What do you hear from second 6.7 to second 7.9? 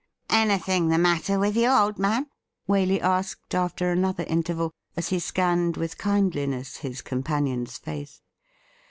his companion''s